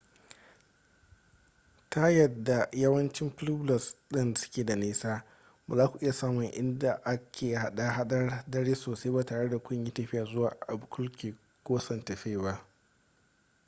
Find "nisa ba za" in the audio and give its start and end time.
4.75-5.87